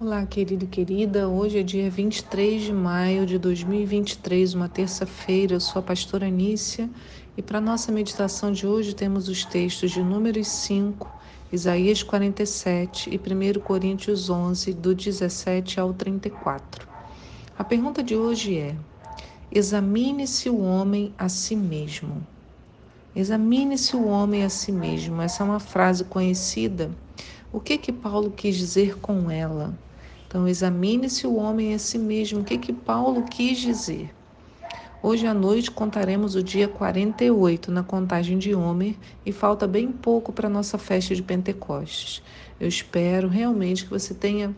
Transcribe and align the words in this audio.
Olá, 0.00 0.24
querido 0.24 0.64
e 0.64 0.68
querida. 0.68 1.28
Hoje 1.28 1.58
é 1.58 1.62
dia 1.64 1.90
23 1.90 2.62
de 2.62 2.72
maio 2.72 3.26
de 3.26 3.36
2023, 3.36 4.54
uma 4.54 4.68
terça-feira. 4.68 5.54
Eu 5.54 5.60
sou 5.60 5.80
a 5.80 5.82
pastora 5.82 6.28
Anícia 6.28 6.88
e 7.36 7.42
para 7.42 7.60
nossa 7.60 7.90
meditação 7.90 8.52
de 8.52 8.64
hoje 8.64 8.94
temos 8.94 9.28
os 9.28 9.44
textos 9.44 9.90
de 9.90 10.00
Números 10.00 10.46
5, 10.46 11.10
Isaías 11.52 12.04
47 12.04 13.10
e 13.10 13.18
1 13.18 13.58
Coríntios 13.58 14.30
11, 14.30 14.72
do 14.74 14.94
17 14.94 15.80
ao 15.80 15.92
34. 15.92 16.86
A 17.58 17.64
pergunta 17.64 18.00
de 18.00 18.14
hoje 18.14 18.56
é: 18.56 18.76
Examine-se 19.50 20.48
o 20.48 20.60
homem 20.60 21.12
a 21.18 21.28
si 21.28 21.56
mesmo. 21.56 22.24
Examine-se 23.16 23.96
o 23.96 24.06
homem 24.06 24.44
a 24.44 24.48
si 24.48 24.70
mesmo. 24.70 25.20
Essa 25.20 25.42
é 25.42 25.44
uma 25.46 25.58
frase 25.58 26.04
conhecida. 26.04 26.88
O 27.52 27.58
que 27.58 27.76
que 27.76 27.90
Paulo 27.90 28.30
quis 28.30 28.56
dizer 28.56 28.96
com 29.00 29.28
ela? 29.28 29.76
Então, 30.28 30.46
examine-se 30.46 31.26
o 31.26 31.36
homem 31.36 31.72
a 31.72 31.78
si 31.78 31.98
mesmo. 31.98 32.40
O 32.40 32.44
que, 32.44 32.58
que 32.58 32.72
Paulo 32.72 33.24
quis 33.24 33.58
dizer? 33.58 34.14
Hoje 35.02 35.26
à 35.26 35.32
noite 35.32 35.70
contaremos 35.70 36.34
o 36.34 36.42
dia 36.42 36.68
48 36.68 37.72
na 37.72 37.82
contagem 37.82 38.36
de 38.36 38.54
Homer 38.54 38.94
e 39.24 39.32
falta 39.32 39.66
bem 39.66 39.90
pouco 39.90 40.30
para 40.30 40.48
a 40.48 40.50
nossa 40.50 40.76
festa 40.76 41.14
de 41.14 41.22
Pentecostes. 41.22 42.22
Eu 42.60 42.68
espero 42.68 43.26
realmente 43.26 43.84
que 43.84 43.90
você 43.90 44.12
tenha 44.12 44.54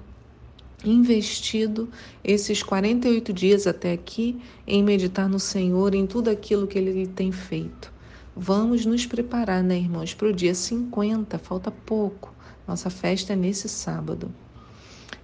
investido 0.85 1.89
esses 2.25 2.65
48 2.65 3.33
dias 3.33 3.67
até 3.67 3.93
aqui 3.93 4.41
em 4.67 4.83
meditar 4.83 5.29
no 5.29 5.39
Senhor, 5.39 5.95
em 5.95 6.05
tudo 6.05 6.31
aquilo 6.31 6.67
que 6.67 6.79
Ele 6.79 7.07
tem 7.07 7.31
feito. 7.31 7.93
Vamos 8.35 8.85
nos 8.85 9.07
preparar, 9.07 9.63
né, 9.63 9.77
irmãos, 9.77 10.15
para 10.15 10.29
o 10.29 10.33
dia 10.33 10.55
50, 10.55 11.39
falta 11.39 11.71
pouco. 11.71 12.35
Nossa 12.67 12.91
festa 12.91 13.35
é 13.35 13.37
nesse 13.37 13.69
sábado. 13.69 14.33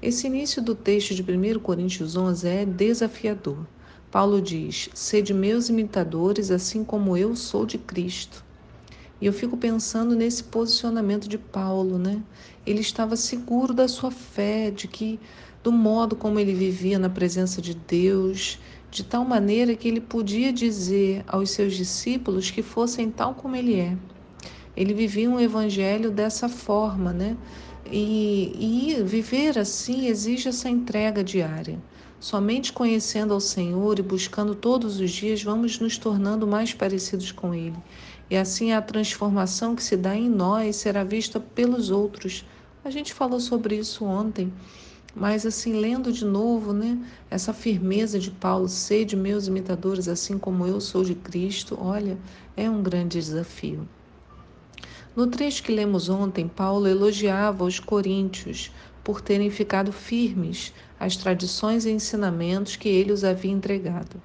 Esse 0.02 0.26
início 0.26 0.62
do 0.62 0.74
texto 0.74 1.14
de 1.14 1.22
1 1.22 1.58
Coríntios 1.60 2.16
11 2.16 2.48
é 2.48 2.64
desafiador. 2.64 3.66
Paulo 4.10 4.40
diz: 4.40 4.88
Sede 4.94 5.34
meus 5.34 5.68
imitadores, 5.68 6.50
assim 6.50 6.84
como 6.84 7.16
eu 7.16 7.34
sou 7.34 7.66
de 7.66 7.78
Cristo. 7.78 8.44
E 9.20 9.26
eu 9.26 9.32
fico 9.32 9.56
pensando 9.56 10.14
nesse 10.14 10.44
posicionamento 10.44 11.28
de 11.28 11.38
Paulo, 11.38 11.98
né? 11.98 12.22
Ele 12.66 12.80
estava 12.80 13.16
seguro 13.16 13.72
da 13.72 13.88
sua 13.88 14.10
fé, 14.10 14.70
de 14.70 14.86
que 14.86 15.18
do 15.62 15.72
modo 15.72 16.14
como 16.14 16.38
ele 16.38 16.54
vivia 16.54 16.98
na 16.98 17.08
presença 17.08 17.60
de 17.60 17.74
Deus, 17.74 18.58
de 18.90 19.02
tal 19.02 19.24
maneira 19.24 19.74
que 19.74 19.88
ele 19.88 20.00
podia 20.00 20.52
dizer 20.52 21.24
aos 21.26 21.50
seus 21.50 21.74
discípulos 21.74 22.50
que 22.50 22.62
fossem 22.62 23.10
tal 23.10 23.34
como 23.34 23.56
ele 23.56 23.74
é. 23.80 23.96
Ele 24.76 24.94
vivia 24.94 25.28
um 25.28 25.40
evangelho 25.40 26.10
dessa 26.10 26.48
forma, 26.48 27.12
né? 27.12 27.36
E, 27.90 28.96
e 28.98 29.02
viver 29.02 29.58
assim 29.58 30.06
exige 30.06 30.48
essa 30.48 30.68
entrega 30.68 31.22
diária. 31.22 31.78
Somente 32.18 32.72
conhecendo 32.72 33.34
ao 33.34 33.40
Senhor 33.40 33.98
e 33.98 34.02
buscando 34.02 34.54
todos 34.54 34.98
os 34.98 35.10
dias, 35.10 35.42
vamos 35.42 35.78
nos 35.78 35.98
tornando 35.98 36.46
mais 36.46 36.72
parecidos 36.72 37.30
com 37.30 37.54
Ele. 37.54 37.76
E 38.30 38.36
assim 38.36 38.72
a 38.72 38.82
transformação 38.82 39.76
que 39.76 39.82
se 39.82 39.96
dá 39.96 40.16
em 40.16 40.28
nós 40.28 40.76
será 40.76 41.04
vista 41.04 41.38
pelos 41.38 41.90
outros. 41.90 42.44
A 42.84 42.90
gente 42.90 43.12
falou 43.12 43.38
sobre 43.38 43.76
isso 43.76 44.04
ontem, 44.04 44.52
mas 45.14 45.46
assim, 45.46 45.74
lendo 45.74 46.12
de 46.12 46.24
novo, 46.24 46.72
né, 46.72 46.98
essa 47.30 47.52
firmeza 47.52 48.18
de 48.18 48.30
Paulo, 48.30 48.68
sede 48.68 49.16
meus 49.16 49.46
imitadores, 49.46 50.08
assim 50.08 50.38
como 50.38 50.66
eu 50.66 50.80
sou 50.80 51.04
de 51.04 51.14
Cristo, 51.14 51.78
olha, 51.80 52.18
é 52.56 52.68
um 52.68 52.82
grande 52.82 53.18
desafio. 53.18 53.88
No 55.16 55.26
trecho 55.26 55.62
que 55.62 55.72
lemos 55.72 56.10
ontem, 56.10 56.46
Paulo 56.46 56.86
elogiava 56.86 57.64
os 57.64 57.80
coríntios 57.80 58.70
por 59.02 59.22
terem 59.22 59.48
ficado 59.48 59.90
firmes 59.90 60.74
às 61.00 61.16
tradições 61.16 61.86
e 61.86 61.90
ensinamentos 61.90 62.76
que 62.76 62.90
ele 62.90 63.12
os 63.12 63.24
havia 63.24 63.50
entregado. 63.50 64.20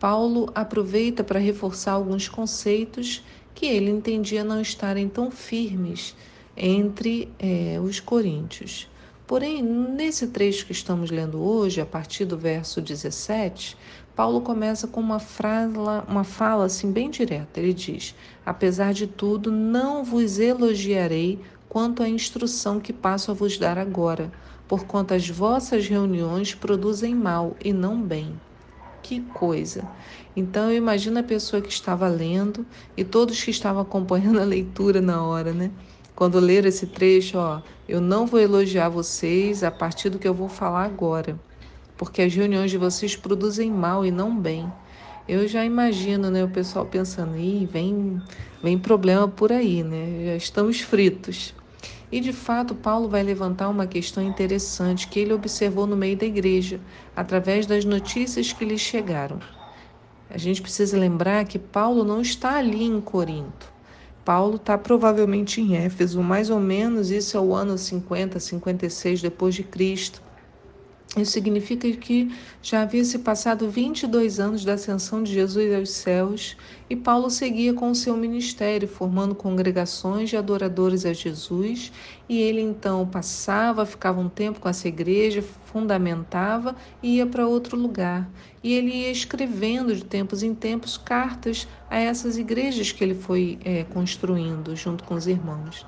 Paulo 0.00 0.50
aproveita 0.52 1.22
para 1.22 1.38
reforçar 1.38 1.92
alguns 1.92 2.28
conceitos 2.28 3.22
que 3.54 3.66
ele 3.66 3.88
entendia 3.88 4.42
não 4.42 4.60
estarem 4.60 5.08
tão 5.08 5.30
firmes 5.30 6.16
entre 6.56 7.30
é, 7.38 7.78
os 7.80 8.00
coríntios. 8.00 8.90
Porém, 9.24 9.62
nesse 9.62 10.26
trecho 10.26 10.66
que 10.66 10.72
estamos 10.72 11.10
lendo 11.10 11.40
hoje, 11.40 11.80
a 11.80 11.86
partir 11.86 12.24
do 12.24 12.36
verso 12.36 12.82
17, 12.82 13.76
Paulo 14.14 14.42
começa 14.42 14.86
com 14.86 15.00
uma 15.00 15.18
fala, 15.18 16.04
uma 16.06 16.22
fala 16.22 16.66
assim 16.66 16.92
bem 16.92 17.08
direta. 17.08 17.58
Ele 17.58 17.72
diz: 17.72 18.14
Apesar 18.44 18.92
de 18.92 19.06
tudo, 19.06 19.50
não 19.50 20.04
vos 20.04 20.38
elogiarei 20.38 21.40
quanto 21.66 22.02
à 22.02 22.08
instrução 22.08 22.78
que 22.78 22.92
passo 22.92 23.30
a 23.30 23.34
vos 23.34 23.56
dar 23.56 23.78
agora, 23.78 24.30
porquanto 24.68 25.14
as 25.14 25.26
vossas 25.30 25.88
reuniões 25.88 26.54
produzem 26.54 27.14
mal 27.14 27.56
e 27.64 27.72
não 27.72 28.02
bem. 28.02 28.38
Que 29.02 29.20
coisa! 29.20 29.88
Então 30.36 30.70
eu 30.70 30.76
imagino 30.76 31.18
a 31.18 31.22
pessoa 31.22 31.62
que 31.62 31.72
estava 31.72 32.06
lendo 32.06 32.66
e 32.94 33.02
todos 33.02 33.42
que 33.42 33.50
estavam 33.50 33.80
acompanhando 33.80 34.40
a 34.40 34.44
leitura 34.44 35.00
na 35.00 35.24
hora, 35.24 35.54
né? 35.54 35.70
Quando 36.14 36.38
ler 36.38 36.66
esse 36.66 36.86
trecho, 36.86 37.38
ó, 37.38 37.62
eu 37.88 37.98
não 37.98 38.26
vou 38.26 38.38
elogiar 38.38 38.90
vocês 38.90 39.64
a 39.64 39.70
partir 39.70 40.10
do 40.10 40.18
que 40.18 40.28
eu 40.28 40.34
vou 40.34 40.50
falar 40.50 40.84
agora 40.84 41.40
porque 41.96 42.22
as 42.22 42.34
reuniões 42.34 42.70
de 42.70 42.78
vocês 42.78 43.16
produzem 43.16 43.70
mal 43.70 44.04
e 44.04 44.10
não 44.10 44.36
bem. 44.36 44.70
Eu 45.28 45.46
já 45.46 45.64
imagino, 45.64 46.30
né, 46.30 46.42
o 46.42 46.48
pessoal 46.48 46.84
pensando, 46.84 47.36
Ih, 47.36 47.66
vem, 47.66 48.20
vem 48.62 48.78
problema 48.78 49.28
por 49.28 49.52
aí, 49.52 49.82
né? 49.82 50.26
Já 50.26 50.36
estamos 50.36 50.80
fritos. 50.80 51.54
E 52.10 52.20
de 52.20 52.32
fato, 52.32 52.74
Paulo 52.74 53.08
vai 53.08 53.22
levantar 53.22 53.68
uma 53.68 53.86
questão 53.86 54.22
interessante 54.22 55.08
que 55.08 55.18
ele 55.18 55.32
observou 55.32 55.86
no 55.86 55.96
meio 55.96 56.16
da 56.16 56.26
igreja, 56.26 56.78
através 57.16 57.66
das 57.66 57.84
notícias 57.84 58.52
que 58.52 58.64
lhe 58.64 58.76
chegaram. 58.76 59.38
A 60.28 60.36
gente 60.36 60.60
precisa 60.60 60.98
lembrar 60.98 61.44
que 61.44 61.58
Paulo 61.58 62.04
não 62.04 62.20
está 62.20 62.56
ali 62.56 62.84
em 62.84 63.00
Corinto. 63.00 63.72
Paulo 64.24 64.56
está 64.56 64.78
provavelmente 64.78 65.60
em 65.60 65.76
Éfeso, 65.76 66.22
mais 66.22 66.48
ou 66.48 66.60
menos 66.60 67.10
isso 67.10 67.36
é 67.36 67.40
o 67.40 67.54
ano 67.54 67.76
50, 67.76 68.38
56 68.38 69.22
depois 69.22 69.54
de 69.54 69.62
Cristo. 69.62 70.22
Isso 71.14 71.32
significa 71.32 71.90
que 71.92 72.34
já 72.62 72.82
havia 72.82 73.04
se 73.04 73.18
passado 73.18 73.68
22 73.68 74.40
anos 74.40 74.64
da 74.64 74.74
ascensão 74.74 75.22
de 75.22 75.30
Jesus 75.30 75.74
aos 75.74 75.90
céus 75.90 76.56
e 76.88 76.96
Paulo 76.96 77.28
seguia 77.28 77.74
com 77.74 77.90
o 77.90 77.94
seu 77.94 78.16
ministério, 78.16 78.88
formando 78.88 79.34
congregações 79.34 80.30
de 80.30 80.38
adoradores 80.38 81.04
a 81.04 81.12
Jesus. 81.12 81.92
E 82.26 82.40
ele 82.40 82.62
então 82.62 83.06
passava, 83.06 83.84
ficava 83.84 84.22
um 84.22 84.28
tempo 84.28 84.58
com 84.58 84.70
essa 84.70 84.88
igreja, 84.88 85.44
fundamentava 85.66 86.74
e 87.02 87.16
ia 87.16 87.26
para 87.26 87.46
outro 87.46 87.76
lugar. 87.76 88.26
E 88.62 88.72
ele 88.72 88.90
ia 88.90 89.10
escrevendo 89.10 89.94
de 89.94 90.04
tempos 90.04 90.42
em 90.42 90.54
tempos 90.54 90.96
cartas 90.96 91.68
a 91.90 91.98
essas 91.98 92.38
igrejas 92.38 92.90
que 92.90 93.04
ele 93.04 93.14
foi 93.14 93.58
é, 93.66 93.84
construindo 93.84 94.74
junto 94.74 95.04
com 95.04 95.14
os 95.14 95.26
irmãos. 95.26 95.84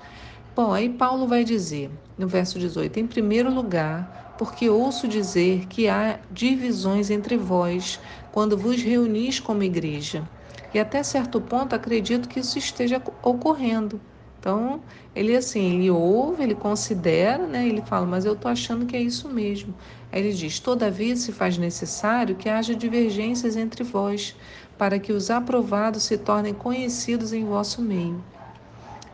Bom, 0.54 0.72
aí 0.72 0.88
Paulo 0.88 1.26
vai 1.26 1.44
dizer, 1.44 1.90
no 2.16 2.28
verso 2.28 2.58
18: 2.58 3.00
em 3.00 3.06
primeiro 3.06 3.52
lugar, 3.52 4.33
porque 4.36 4.68
ouço 4.68 5.06
dizer 5.06 5.66
que 5.66 5.88
há 5.88 6.18
divisões 6.30 7.10
entre 7.10 7.36
vós 7.36 8.00
quando 8.32 8.56
vos 8.56 8.82
reunis 8.82 9.38
como 9.38 9.62
igreja. 9.62 10.28
E 10.72 10.78
até 10.78 11.02
certo 11.02 11.40
ponto 11.40 11.74
acredito 11.74 12.28
que 12.28 12.40
isso 12.40 12.58
esteja 12.58 13.00
ocorrendo. 13.22 14.00
Então, 14.40 14.82
ele 15.14 15.34
assim, 15.34 15.76
ele 15.76 15.90
ouve, 15.90 16.42
ele 16.42 16.54
considera, 16.54 17.46
né? 17.46 17.66
Ele 17.66 17.80
fala, 17.80 18.04
mas 18.04 18.24
eu 18.24 18.34
estou 18.34 18.50
achando 18.50 18.84
que 18.84 18.96
é 18.96 19.00
isso 19.00 19.28
mesmo. 19.28 19.74
Aí 20.12 20.20
ele 20.20 20.34
diz: 20.34 20.60
Todavia 20.60 21.16
se 21.16 21.32
faz 21.32 21.56
necessário 21.56 22.36
que 22.36 22.48
haja 22.48 22.74
divergências 22.74 23.56
entre 23.56 23.82
vós, 23.82 24.36
para 24.76 24.98
que 24.98 25.12
os 25.12 25.30
aprovados 25.30 26.02
se 26.02 26.18
tornem 26.18 26.52
conhecidos 26.52 27.32
em 27.32 27.44
vosso 27.46 27.80
meio. 27.80 28.22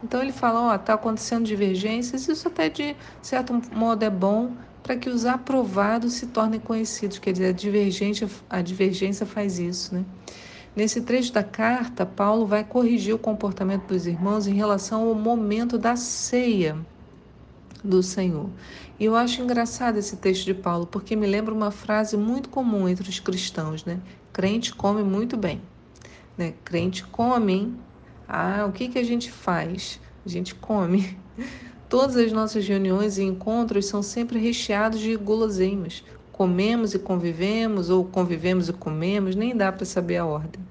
Então 0.03 0.23
ele 0.23 0.33
fala, 0.33 0.61
ó, 0.61 0.75
está 0.75 0.95
acontecendo 0.95 1.45
divergências, 1.45 2.27
isso 2.27 2.49
até 2.49 2.69
de 2.69 2.97
certo 3.21 3.61
modo 3.73 4.03
é 4.03 4.11
bom 4.11 4.53
para 4.83 4.97
que 4.97 5.11
os 5.11 5.27
aprovados 5.27 6.15
se 6.15 6.27
tornem 6.27 6.59
conhecidos, 6.59 7.19
quer 7.19 7.33
dizer, 7.33 7.49
a 7.49 7.53
divergência, 7.53 8.29
a 8.49 8.63
divergência 8.63 9.27
faz 9.27 9.59
isso, 9.59 9.95
né? 9.95 10.05
Nesse 10.75 11.01
trecho 11.01 11.33
da 11.33 11.43
carta, 11.43 12.07
Paulo 12.07 12.47
vai 12.47 12.65
corrigir 12.65 13.15
o 13.15 13.19
comportamento 13.19 13.87
dos 13.87 14.07
irmãos 14.07 14.47
em 14.47 14.55
relação 14.55 15.09
ao 15.09 15.15
momento 15.15 15.77
da 15.77 15.97
ceia 15.97 16.79
do 17.83 18.03
Senhor. 18.03 18.49
E 18.99 19.05
eu 19.05 19.17
acho 19.17 19.43
engraçado 19.43 19.97
esse 19.97 20.17
texto 20.17 20.45
de 20.45 20.55
Paulo, 20.55 20.87
porque 20.87 21.17
me 21.17 21.27
lembra 21.27 21.53
uma 21.53 21.71
frase 21.71 22.17
muito 22.17 22.49
comum 22.49 22.89
entre 22.89 23.09
os 23.09 23.19
cristãos, 23.19 23.85
né? 23.85 23.99
Crente 24.33 24.75
come 24.75 25.03
muito 25.03 25.37
bem. 25.37 25.61
Né? 26.39 26.55
Crente 26.65 27.05
come, 27.05 27.75
ah, 28.33 28.65
o 28.65 28.71
que, 28.71 28.87
que 28.87 28.99
a 28.99 29.03
gente 29.03 29.29
faz? 29.29 29.99
A 30.25 30.29
gente 30.29 30.55
come. 30.55 31.19
Todas 31.89 32.15
as 32.17 32.31
nossas 32.31 32.65
reuniões 32.65 33.19
e 33.19 33.25
encontros 33.25 33.87
são 33.87 34.05
sempre 34.05 34.39
recheados 34.39 35.01
de 35.01 35.17
guloseimas. 35.17 36.05
Comemos 36.31 36.95
e 36.95 37.01
convivemos, 37.01 37.91
ou 37.91 38.05
convivemos 38.05 38.69
e 38.69 38.73
comemos, 38.73 39.35
nem 39.35 39.57
dá 39.57 39.73
para 39.73 39.85
saber 39.85 40.19
a 40.19 40.25
ordem. 40.25 40.65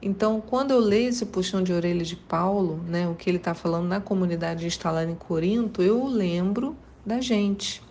Então, 0.00 0.40
quando 0.40 0.70
eu 0.70 0.80
leio 0.80 1.10
esse 1.10 1.26
puxão 1.26 1.62
de 1.62 1.70
orelha 1.70 2.02
de 2.02 2.16
Paulo, 2.16 2.80
né, 2.88 3.06
o 3.06 3.14
que 3.14 3.28
ele 3.28 3.36
está 3.36 3.52
falando 3.52 3.86
na 3.86 4.00
comunidade 4.00 4.66
instalada 4.66 5.10
em 5.10 5.14
Corinto, 5.14 5.82
eu 5.82 6.06
lembro 6.06 6.74
da 7.04 7.20
gente. 7.20 7.82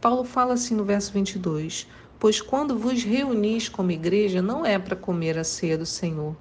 Paulo 0.00 0.24
fala 0.24 0.54
assim 0.54 0.74
no 0.74 0.84
verso 0.84 1.12
22: 1.12 1.86
Pois 2.18 2.40
quando 2.40 2.76
vos 2.76 3.04
reunis 3.04 3.68
como 3.68 3.92
igreja, 3.92 4.42
não 4.42 4.66
é 4.66 4.80
para 4.80 4.96
comer 4.96 5.38
a 5.38 5.44
ceia 5.44 5.78
do 5.78 5.86
Senhor. 5.86 6.34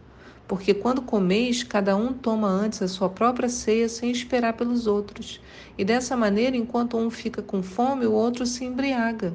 Porque 0.51 0.73
quando 0.73 1.01
comeis, 1.01 1.63
cada 1.63 1.95
um 1.95 2.11
toma 2.11 2.49
antes 2.49 2.81
a 2.81 2.87
sua 2.89 3.07
própria 3.07 3.47
ceia 3.47 3.87
sem 3.87 4.11
esperar 4.11 4.51
pelos 4.51 4.85
outros. 4.85 5.39
E 5.77 5.85
dessa 5.85 6.17
maneira, 6.17 6.57
enquanto 6.57 6.97
um 6.97 7.09
fica 7.09 7.41
com 7.41 7.63
fome, 7.63 8.05
o 8.05 8.11
outro 8.11 8.45
se 8.45 8.65
embriaga. 8.65 9.31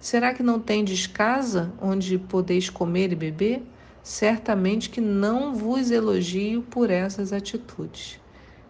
Será 0.00 0.34
que 0.34 0.42
não 0.42 0.58
tendes 0.58 1.06
casa 1.06 1.72
onde 1.80 2.18
podeis 2.18 2.68
comer 2.68 3.12
e 3.12 3.14
beber? 3.14 3.62
Certamente 4.02 4.90
que 4.90 5.00
não 5.00 5.54
vos 5.54 5.92
elogio 5.92 6.62
por 6.62 6.90
essas 6.90 7.32
atitudes. 7.32 8.18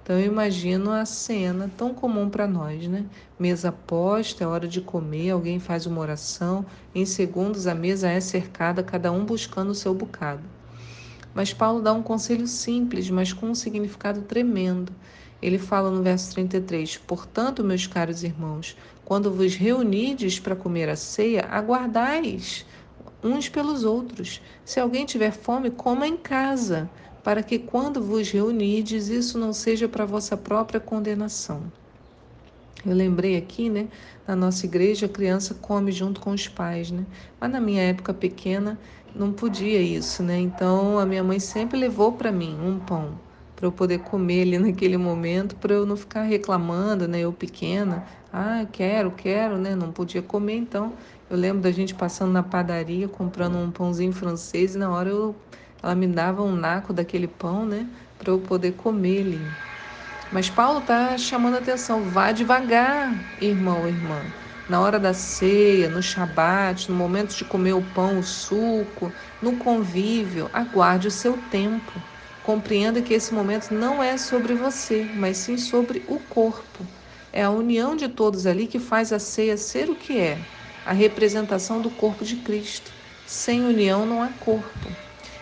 Então 0.03 0.19
eu 0.19 0.27
imagino 0.27 0.93
a 0.93 1.07
cena 1.07 1.73
tão 1.75 1.95
comum 1.95 2.29
para 2.29 2.47
nós, 2.47 2.87
né? 2.87 3.07
Mesa 3.39 3.73
posta, 3.73 4.45
é 4.45 4.47
hora 4.47 4.69
de 4.69 4.83
comer, 4.83 5.31
alguém 5.31 5.59
faz 5.59 5.87
uma 5.87 6.03
oração, 6.03 6.67
em 6.95 7.07
segundos 7.07 7.67
a 7.67 7.75
mesa 7.75 8.11
é 8.11 8.21
cercada, 8.21 8.83
cada 8.83 9.11
um 9.11 9.25
buscando 9.25 9.71
o 9.71 9.75
seu 9.75 9.95
bocado. 9.95 10.58
Mas 11.39 11.53
Paulo 11.53 11.81
dá 11.81 11.93
um 11.93 12.03
conselho 12.03 12.49
simples, 12.49 13.09
mas 13.09 13.33
com 13.33 13.47
um 13.47 13.55
significado 13.55 14.23
tremendo. 14.23 14.93
Ele 15.41 15.57
fala 15.57 15.89
no 15.89 16.03
verso 16.03 16.33
33: 16.33 16.97
Portanto, 16.97 17.63
meus 17.63 17.87
caros 17.87 18.25
irmãos, 18.25 18.77
quando 19.05 19.31
vos 19.31 19.55
reunides 19.55 20.41
para 20.41 20.57
comer 20.57 20.89
a 20.89 20.97
ceia, 20.97 21.47
aguardais 21.49 22.67
uns 23.23 23.49
pelos 23.49 23.85
outros. 23.85 24.43
Se 24.65 24.81
alguém 24.81 25.07
tiver 25.07 25.31
fome, 25.31 25.71
coma 25.71 26.09
em 26.09 26.17
casa 26.17 26.91
para 27.23 27.41
que 27.41 27.57
quando 27.57 28.03
vos 28.03 28.33
reunides, 28.33 29.07
isso 29.07 29.39
não 29.39 29.53
seja 29.53 29.87
para 29.87 30.05
vossa 30.05 30.37
própria 30.37 30.81
condenação. 30.81 31.71
Eu 32.85 32.95
lembrei 32.95 33.37
aqui, 33.37 33.69
né, 33.69 33.89
na 34.27 34.37
nossa 34.37 34.65
igreja, 34.67 35.07
a 35.07 35.09
criança 35.09 35.55
come 35.55 35.91
junto 35.93 36.21
com 36.21 36.31
os 36.31 36.47
pais, 36.49 36.91
né? 36.91 37.07
Mas 37.41 37.51
na 37.51 37.61
minha 37.61 37.83
época 37.83 38.15
pequena 38.15 38.79
não 39.15 39.33
podia 39.33 39.81
isso, 39.83 40.23
né? 40.23 40.39
Então 40.39 40.99
a 40.99 41.05
minha 41.07 41.25
mãe 41.25 41.41
sempre 41.41 41.79
levou 41.79 42.13
para 42.13 42.31
mim 42.33 42.59
um 42.61 42.79
pão 42.79 43.21
para 43.57 43.67
eu 43.67 43.73
poder 43.73 43.99
comer 44.01 44.43
ali 44.43 44.59
naquele 44.61 44.97
momento, 44.97 45.57
para 45.57 45.75
eu 45.75 45.85
não 45.85 45.97
ficar 45.97 46.23
reclamando, 46.23 47.09
né? 47.09 47.21
Eu 47.21 47.33
pequena, 47.33 48.05
ah, 48.33 48.65
quero, 48.73 49.11
quero, 49.13 49.59
né? 49.59 49.75
Não 49.75 49.93
podia 49.93 50.23
comer, 50.23 50.57
então 50.57 50.97
eu 51.29 51.37
lembro 51.37 51.61
da 51.63 51.73
gente 51.73 51.95
passando 51.95 52.33
na 52.33 52.43
padaria 52.43 53.09
comprando 53.09 53.57
um 53.59 53.71
pãozinho 53.73 54.13
francês 54.13 54.75
e 54.75 54.79
na 54.79 54.91
hora 54.91 55.11
eu 55.11 55.35
ela 55.83 55.95
me 55.95 56.07
dava 56.09 56.43
um 56.43 56.57
naco 56.57 56.93
daquele 56.93 57.29
pão, 57.29 57.65
né, 57.65 57.89
para 58.19 58.31
eu 58.33 58.41
poder 58.41 58.73
comer 58.73 59.21
ali. 59.21 59.68
Mas 60.31 60.51
Paulo 60.51 60.81
está 60.81 61.17
chamando 61.17 61.55
a 61.55 61.59
atenção, 61.59 62.05
vá 62.05 62.33
devagar, 62.33 63.19
irmão 63.39 63.89
irmã. 63.89 64.33
Na 64.67 64.81
hora 64.81 65.01
da 65.01 65.15
ceia, 65.15 65.89
no 65.89 66.03
shabat, 66.03 66.91
no 66.91 66.95
momento 66.97 67.35
de 67.35 67.45
comer 67.45 67.73
o 67.73 67.83
pão, 67.83 68.19
o 68.19 68.23
suco, 68.23 69.15
no 69.41 69.57
convívio, 69.57 70.51
aguarde 70.53 71.09
o 71.09 71.11
seu 71.11 71.39
tempo. 71.39 72.03
Compreenda 72.43 73.01
que 73.03 73.15
esse 73.15 73.33
momento 73.33 73.73
não 73.73 74.03
é 74.03 74.17
sobre 74.19 74.55
você, 74.55 75.11
mas 75.15 75.39
sim 75.39 75.57
sobre 75.57 76.05
o 76.07 76.21
corpo. 76.21 76.87
É 77.33 77.43
a 77.43 77.51
união 77.51 77.97
de 77.97 78.09
todos 78.09 78.47
ali 78.47 78.67
que 78.67 78.79
faz 78.79 79.13
a 79.13 79.19
ceia 79.19 79.57
ser 79.57 79.89
o 79.91 79.97
que 79.97 80.19
é, 80.19 80.47
a 80.85 80.93
representação 80.93 81.81
do 81.81 81.91
corpo 81.91 82.25
de 82.25 82.37
Cristo. 82.37 82.95
Sem 83.25 83.65
união 83.65 84.05
não 84.07 84.23
há 84.23 84.29
corpo. 84.33 84.95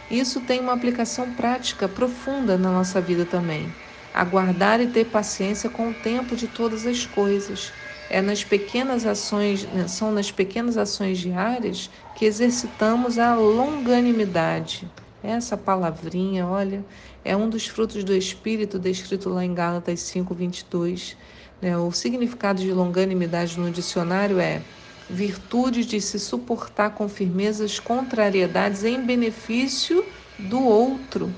Isso 0.08 0.40
tem 0.42 0.60
uma 0.60 0.72
aplicação 0.72 1.34
prática 1.34 1.88
profunda 1.88 2.56
na 2.56 2.70
nossa 2.70 3.00
vida 3.00 3.26
também. 3.26 3.74
Aguardar 4.16 4.80
e 4.80 4.86
ter 4.86 5.04
paciência 5.04 5.68
com 5.68 5.90
o 5.90 5.94
tempo 5.94 6.34
de 6.34 6.48
todas 6.48 6.86
as 6.86 7.04
coisas. 7.04 7.70
É 8.08 8.22
nas 8.22 8.42
pequenas 8.42 9.04
ações, 9.04 9.64
né, 9.66 9.86
são 9.88 10.10
nas 10.10 10.32
pequenas 10.32 10.78
ações 10.78 11.18
diárias 11.18 11.90
que 12.14 12.24
exercitamos 12.24 13.18
a 13.18 13.34
longanimidade. 13.34 14.90
Essa 15.22 15.54
palavrinha, 15.54 16.46
olha, 16.46 16.82
é 17.22 17.36
um 17.36 17.50
dos 17.50 17.66
frutos 17.66 18.02
do 18.04 18.14
Espírito 18.14 18.78
descrito 18.78 19.28
lá 19.28 19.44
em 19.44 19.52
Gálatas 19.52 20.00
5:22. 20.00 21.14
Né? 21.60 21.76
O 21.76 21.92
significado 21.92 22.62
de 22.62 22.72
longanimidade 22.72 23.60
no 23.60 23.70
dicionário 23.70 24.38
é 24.40 24.64
virtude 25.10 25.84
de 25.84 26.00
se 26.00 26.18
suportar 26.18 26.94
com 26.94 27.06
firmeza 27.06 27.66
as 27.66 27.78
contrariedades 27.78 28.82
em 28.82 29.04
benefício 29.04 30.10
do 30.38 30.62
outro. 30.62 31.34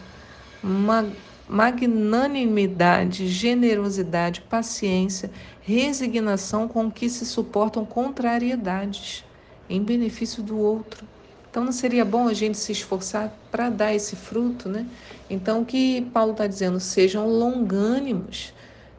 Uma 0.62 1.12
magnanimidade, 1.48 3.26
generosidade, 3.26 4.42
paciência, 4.42 5.30
resignação 5.62 6.68
com 6.68 6.90
que 6.90 7.08
se 7.08 7.24
suportam 7.24 7.84
contrariedades 7.84 9.24
em 9.68 9.82
benefício 9.82 10.42
do 10.42 10.58
outro. 10.58 11.06
Então 11.50 11.64
não 11.64 11.72
seria 11.72 12.04
bom 12.04 12.28
a 12.28 12.34
gente 12.34 12.58
se 12.58 12.72
esforçar 12.72 13.32
para 13.50 13.70
dar 13.70 13.94
esse 13.94 14.14
fruto, 14.14 14.68
né? 14.68 14.86
Então 15.30 15.62
o 15.62 15.64
que 15.64 16.02
Paulo 16.12 16.32
está 16.32 16.46
dizendo, 16.46 16.78
sejam 16.78 17.26
longânimos, 17.26 18.52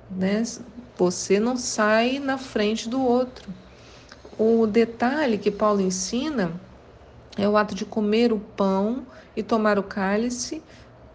né? 0.09 0.43
Você 0.97 1.39
não 1.39 1.55
sai 1.55 2.19
na 2.19 2.37
frente 2.37 2.89
do 2.89 3.01
outro. 3.01 3.49
O 4.37 4.65
detalhe 4.65 5.37
que 5.37 5.51
Paulo 5.51 5.81
ensina 5.81 6.51
é 7.37 7.47
o 7.47 7.55
ato 7.55 7.75
de 7.75 7.85
comer 7.85 8.33
o 8.33 8.39
pão 8.39 9.05
e 9.35 9.43
tomar 9.43 9.77
o 9.77 9.83
cálice 9.83 10.61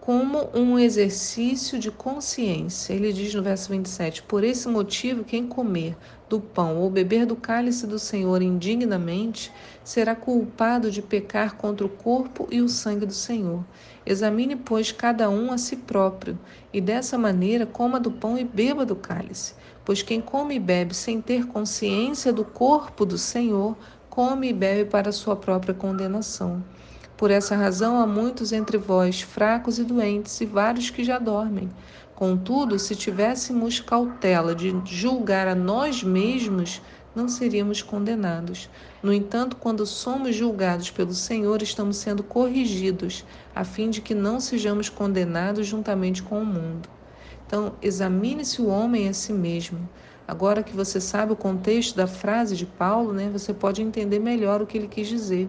como 0.04 0.50
um 0.52 0.78
exercício 0.78 1.78
de 1.78 1.90
consciência. 1.90 2.92
Ele 2.92 3.10
diz 3.10 3.32
no 3.34 3.42
verso 3.42 3.70
27: 3.70 4.22
Por 4.24 4.44
esse 4.44 4.68
motivo, 4.68 5.24
quem 5.24 5.46
comer 5.46 5.96
do 6.28 6.38
pão 6.38 6.76
ou 6.76 6.90
beber 6.90 7.24
do 7.24 7.34
cálice 7.34 7.86
do 7.86 7.98
Senhor 7.98 8.42
indignamente 8.42 9.50
será 9.82 10.14
culpado 10.14 10.90
de 10.90 11.00
pecar 11.00 11.56
contra 11.56 11.86
o 11.86 11.88
corpo 11.88 12.46
e 12.50 12.60
o 12.60 12.68
sangue 12.68 13.06
do 13.06 13.14
Senhor. 13.14 13.64
Examine, 14.04 14.56
pois, 14.56 14.92
cada 14.92 15.30
um 15.30 15.50
a 15.50 15.56
si 15.56 15.76
próprio, 15.76 16.38
e 16.70 16.82
dessa 16.82 17.16
maneira 17.16 17.64
coma 17.64 17.98
do 17.98 18.10
pão 18.10 18.36
e 18.36 18.44
beba 18.44 18.84
do 18.84 18.94
cálice. 18.94 19.54
Pois 19.86 20.02
quem 20.02 20.20
come 20.20 20.56
e 20.56 20.60
bebe 20.60 20.94
sem 20.94 21.18
ter 21.22 21.46
consciência 21.46 22.30
do 22.30 22.44
corpo 22.44 23.06
do 23.06 23.16
Senhor, 23.16 23.74
come 24.10 24.50
e 24.50 24.52
bebe 24.52 24.90
para 24.90 25.10
sua 25.12 25.34
própria 25.34 25.72
condenação. 25.72 26.62
Por 27.16 27.30
essa 27.30 27.54
razão 27.54 28.00
há 28.00 28.06
muitos 28.06 28.52
entre 28.52 28.76
vós 28.76 29.20
fracos 29.20 29.78
e 29.78 29.84
doentes, 29.84 30.40
e 30.40 30.46
vários 30.46 30.90
que 30.90 31.04
já 31.04 31.18
dormem. 31.18 31.70
Contudo, 32.14 32.78
se 32.78 32.96
tivéssemos 32.96 33.80
cautela 33.80 34.54
de 34.54 34.74
julgar 34.84 35.46
a 35.46 35.54
nós 35.54 36.02
mesmos, 36.02 36.80
não 37.14 37.28
seríamos 37.28 37.82
condenados. 37.82 38.68
No 39.02 39.12
entanto, 39.12 39.56
quando 39.56 39.86
somos 39.86 40.34
julgados 40.34 40.90
pelo 40.90 41.14
Senhor, 41.14 41.62
estamos 41.62 41.96
sendo 41.98 42.22
corrigidos, 42.22 43.24
a 43.54 43.64
fim 43.64 43.90
de 43.90 44.00
que 44.00 44.14
não 44.14 44.40
sejamos 44.40 44.88
condenados 44.88 45.66
juntamente 45.66 46.22
com 46.22 46.40
o 46.42 46.46
mundo. 46.46 46.88
Então, 47.46 47.74
examine-se 47.80 48.60
o 48.60 48.66
homem 48.66 49.08
a 49.08 49.12
si 49.12 49.32
mesmo. 49.32 49.88
Agora 50.26 50.62
que 50.62 50.74
você 50.74 51.00
sabe 51.00 51.32
o 51.32 51.36
contexto 51.36 51.94
da 51.94 52.06
frase 52.06 52.56
de 52.56 52.66
Paulo, 52.66 53.12
né, 53.12 53.28
você 53.30 53.52
pode 53.52 53.82
entender 53.82 54.18
melhor 54.18 54.62
o 54.62 54.66
que 54.66 54.78
ele 54.78 54.88
quis 54.88 55.06
dizer. 55.06 55.48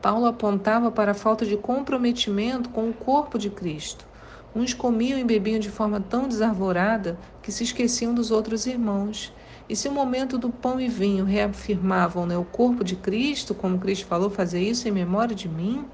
Paulo 0.00 0.26
apontava 0.26 0.90
para 0.90 1.10
a 1.10 1.14
falta 1.14 1.44
de 1.44 1.56
comprometimento 1.56 2.68
com 2.70 2.88
o 2.88 2.94
corpo 2.94 3.38
de 3.38 3.50
Cristo. 3.50 4.06
Uns 4.54 4.72
comiam 4.72 5.18
e 5.18 5.24
bebiam 5.24 5.58
de 5.58 5.70
forma 5.70 6.00
tão 6.00 6.28
desarvorada 6.28 7.18
que 7.42 7.50
se 7.50 7.64
esqueciam 7.64 8.14
dos 8.14 8.30
outros 8.30 8.66
irmãos. 8.66 9.32
E 9.68 9.76
se 9.76 9.88
o 9.88 9.92
momento 9.92 10.38
do 10.38 10.50
pão 10.50 10.80
e 10.80 10.88
vinho 10.88 11.24
reafirmavam 11.24 12.24
né, 12.24 12.38
o 12.38 12.44
corpo 12.44 12.82
de 12.82 12.96
Cristo, 12.96 13.54
como 13.54 13.78
Cristo 13.78 14.06
falou, 14.06 14.30
fazer 14.30 14.60
isso 14.60 14.88
em 14.88 14.92
memória 14.92 15.34
de 15.34 15.48
mim, 15.48 15.84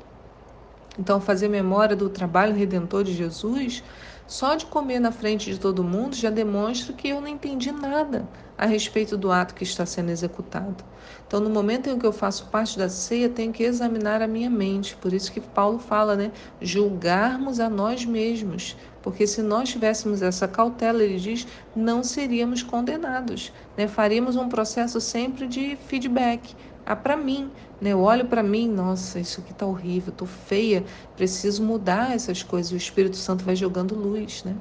então 0.98 1.20
fazer 1.20 1.48
memória 1.48 1.96
do 1.96 2.08
trabalho 2.08 2.54
redentor 2.54 3.02
de 3.02 3.12
Jesus, 3.12 3.82
só 4.26 4.54
de 4.54 4.66
comer 4.66 4.98
na 4.98 5.12
frente 5.12 5.50
de 5.52 5.60
todo 5.60 5.84
mundo 5.84 6.16
já 6.16 6.30
demonstra 6.30 6.94
que 6.94 7.08
eu 7.08 7.20
não 7.20 7.28
entendi 7.28 7.70
nada 7.70 8.26
a 8.56 8.66
respeito 8.66 9.16
do 9.16 9.30
ato 9.30 9.54
que 9.54 9.64
está 9.64 9.84
sendo 9.84 10.10
executado. 10.10 10.84
Então, 11.26 11.40
no 11.40 11.50
momento 11.50 11.90
em 11.90 11.98
que 11.98 12.06
eu 12.06 12.12
faço 12.12 12.46
parte 12.46 12.78
da 12.78 12.88
ceia, 12.88 13.28
tenho 13.28 13.52
que 13.52 13.62
examinar 13.62 14.22
a 14.22 14.28
minha 14.28 14.48
mente. 14.48 14.96
Por 14.96 15.12
isso 15.12 15.32
que 15.32 15.40
Paulo 15.40 15.78
fala, 15.78 16.14
né? 16.14 16.30
Julgarmos 16.60 17.60
a 17.60 17.68
nós 17.68 18.04
mesmos. 18.04 18.76
Porque 19.02 19.26
se 19.26 19.42
nós 19.42 19.68
tivéssemos 19.68 20.22
essa 20.22 20.48
cautela, 20.48 21.02
ele 21.02 21.18
diz, 21.18 21.46
não 21.74 22.02
seríamos 22.02 22.62
condenados. 22.62 23.52
Né? 23.76 23.86
Faríamos 23.88 24.36
um 24.36 24.48
processo 24.48 25.00
sempre 25.00 25.46
de 25.46 25.76
feedback 25.76 26.54
ah, 26.86 26.96
para 26.96 27.16
mim, 27.16 27.52
né? 27.80 27.90
Eu 27.90 28.00
olho 28.00 28.26
para 28.26 28.42
mim, 28.42 28.68
nossa, 28.68 29.20
isso 29.20 29.40
aqui 29.40 29.52
tá 29.54 29.66
horrível, 29.66 30.12
tô 30.12 30.26
feia, 30.26 30.84
preciso 31.16 31.62
mudar 31.62 32.14
essas 32.14 32.42
coisas. 32.42 32.72
O 32.72 32.76
Espírito 32.76 33.16
Santo 33.16 33.44
vai 33.44 33.56
jogando 33.56 33.94
luz, 33.94 34.44
né? 34.44 34.56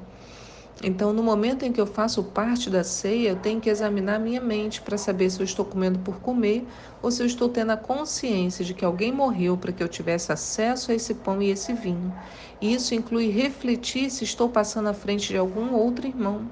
Então, 0.82 1.12
no 1.12 1.22
momento 1.22 1.64
em 1.64 1.72
que 1.72 1.80
eu 1.80 1.86
faço 1.86 2.22
parte 2.24 2.68
da 2.68 2.82
ceia, 2.82 3.30
eu 3.30 3.36
tenho 3.36 3.60
que 3.60 3.70
examinar 3.70 4.18
minha 4.18 4.40
mente 4.40 4.82
para 4.82 4.98
saber 4.98 5.30
se 5.30 5.40
eu 5.40 5.44
estou 5.44 5.64
comendo 5.64 6.00
por 6.00 6.20
comer 6.20 6.68
ou 7.00 7.10
se 7.10 7.22
eu 7.22 7.26
estou 7.26 7.48
tendo 7.48 7.70
a 7.70 7.76
consciência 7.76 8.64
de 8.64 8.74
que 8.74 8.84
alguém 8.84 9.12
morreu 9.12 9.56
para 9.56 9.72
que 9.72 9.82
eu 9.82 9.88
tivesse 9.88 10.32
acesso 10.32 10.90
a 10.90 10.94
esse 10.94 11.14
pão 11.14 11.40
e 11.40 11.48
esse 11.50 11.72
vinho. 11.72 12.12
E 12.60 12.74
isso 12.74 12.94
inclui 12.94 13.28
refletir 13.30 14.10
se 14.10 14.24
estou 14.24 14.50
passando 14.50 14.88
à 14.88 14.94
frente 14.94 15.28
de 15.28 15.36
algum 15.36 15.72
outro 15.74 16.06
irmão. 16.08 16.50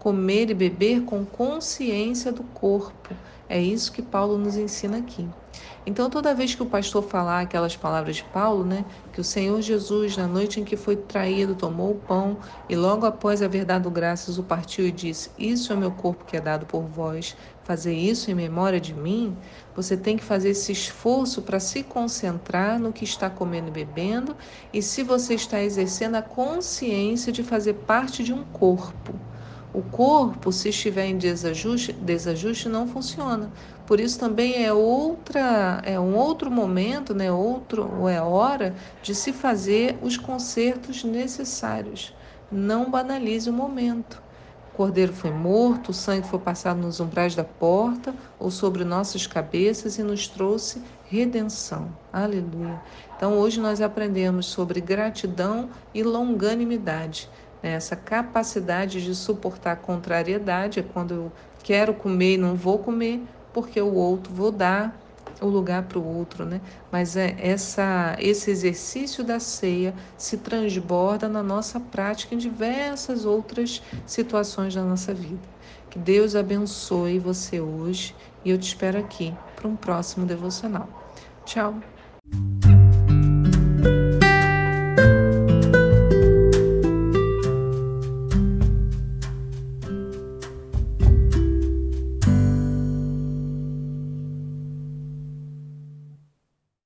Comer 0.00 0.50
e 0.50 0.54
beber 0.54 1.02
com 1.02 1.24
consciência 1.24 2.32
do 2.32 2.42
corpo. 2.42 3.14
É 3.48 3.60
isso 3.60 3.92
que 3.92 4.00
Paulo 4.00 4.38
nos 4.38 4.56
ensina 4.56 4.96
aqui. 4.96 5.28
Então, 5.84 6.08
toda 6.08 6.34
vez 6.34 6.54
que 6.54 6.62
o 6.62 6.66
pastor 6.66 7.02
falar 7.02 7.40
aquelas 7.40 7.76
palavras 7.76 8.16
de 8.16 8.24
Paulo, 8.24 8.64
né, 8.64 8.84
que 9.12 9.20
o 9.20 9.24
Senhor 9.24 9.60
Jesus, 9.60 10.16
na 10.16 10.26
noite 10.26 10.60
em 10.60 10.64
que 10.64 10.76
foi 10.76 10.94
traído, 10.94 11.54
tomou 11.54 11.92
o 11.92 11.94
pão 11.96 12.38
e 12.68 12.76
logo 12.76 13.04
após 13.04 13.42
haver 13.42 13.64
dado 13.64 13.90
graças, 13.90 14.38
o 14.38 14.42
partiu 14.42 14.86
e 14.86 14.92
disse: 14.92 15.30
Isso 15.38 15.72
é 15.72 15.76
meu 15.76 15.90
corpo 15.90 16.24
que 16.24 16.36
é 16.36 16.40
dado 16.40 16.64
por 16.64 16.82
vós, 16.82 17.36
fazer 17.64 17.94
isso 17.94 18.30
em 18.30 18.34
memória 18.34 18.80
de 18.80 18.94
mim. 18.94 19.36
Você 19.74 19.96
tem 19.96 20.16
que 20.16 20.24
fazer 20.24 20.50
esse 20.50 20.72
esforço 20.72 21.42
para 21.42 21.60
se 21.60 21.82
concentrar 21.82 22.78
no 22.78 22.92
que 22.92 23.04
está 23.04 23.28
comendo 23.28 23.68
e 23.68 23.72
bebendo 23.72 24.36
e 24.72 24.80
se 24.80 25.02
você 25.02 25.34
está 25.34 25.62
exercendo 25.62 26.14
a 26.14 26.22
consciência 26.22 27.32
de 27.32 27.42
fazer 27.42 27.74
parte 27.74 28.22
de 28.22 28.32
um 28.32 28.44
corpo. 28.44 29.14
O 29.72 29.82
corpo, 29.82 30.50
se 30.50 30.70
estiver 30.70 31.06
em 31.06 31.16
desajuste, 31.16 31.92
desajuste 31.92 32.68
não 32.68 32.88
funciona. 32.88 33.52
Por 33.86 34.00
isso 34.00 34.18
também 34.18 34.64
é 34.64 34.72
outra, 34.72 35.80
é 35.84 35.98
um 35.98 36.16
outro 36.16 36.50
momento, 36.50 37.14
né, 37.14 37.30
outro 37.30 37.88
ou 38.00 38.08
é 38.08 38.20
hora 38.20 38.74
de 39.00 39.14
se 39.14 39.32
fazer 39.32 39.96
os 40.02 40.16
consertos 40.16 41.04
necessários. 41.04 42.12
Não 42.50 42.90
banalize 42.90 43.48
o 43.48 43.52
momento. 43.52 44.20
O 44.72 44.76
cordeiro 44.76 45.12
foi 45.12 45.30
morto, 45.30 45.90
o 45.90 45.94
sangue 45.94 46.26
foi 46.26 46.40
passado 46.40 46.80
nos 46.80 46.98
umbrais 46.98 47.36
da 47.36 47.44
porta 47.44 48.12
ou 48.40 48.50
sobre 48.50 48.84
nossas 48.84 49.26
cabeças 49.26 49.98
e 49.98 50.02
nos 50.02 50.26
trouxe 50.26 50.82
redenção. 51.04 51.96
Aleluia. 52.12 52.80
Então 53.16 53.38
hoje 53.38 53.60
nós 53.60 53.80
aprendemos 53.80 54.46
sobre 54.46 54.80
gratidão 54.80 55.68
e 55.94 56.02
longanimidade. 56.02 57.28
Né? 57.62 57.72
Essa 57.72 57.96
capacidade 57.96 59.02
de 59.04 59.14
suportar 59.14 59.76
contrariedade 59.76 60.80
é 60.80 60.82
quando 60.82 61.14
eu 61.14 61.32
quero 61.62 61.94
comer 61.94 62.34
e 62.34 62.38
não 62.38 62.54
vou 62.54 62.78
comer, 62.78 63.22
porque 63.52 63.80
o 63.80 63.94
outro 63.94 64.32
vou 64.32 64.50
dar 64.50 65.00
o 65.40 65.46
lugar 65.46 65.84
para 65.84 65.98
o 65.98 66.04
outro, 66.04 66.44
né? 66.44 66.60
Mas 66.90 67.16
é 67.16 67.34
essa, 67.38 68.16
esse 68.18 68.50
exercício 68.50 69.24
da 69.24 69.40
ceia 69.40 69.94
se 70.16 70.38
transborda 70.38 71.28
na 71.28 71.42
nossa 71.42 71.80
prática 71.80 72.34
em 72.34 72.38
diversas 72.38 73.24
outras 73.24 73.82
situações 74.06 74.74
da 74.74 74.84
nossa 74.84 75.14
vida. 75.14 75.48
Que 75.88 75.98
Deus 75.98 76.34
abençoe 76.34 77.18
você 77.18 77.60
hoje 77.60 78.14
e 78.44 78.50
eu 78.50 78.58
te 78.58 78.68
espero 78.68 78.98
aqui 78.98 79.34
para 79.56 79.68
um 79.68 79.76
próximo 79.76 80.26
devocional. 80.26 80.88
Tchau. 81.44 81.99